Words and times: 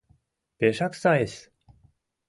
Пешак 0.57 0.93
сайыс! 1.01 1.33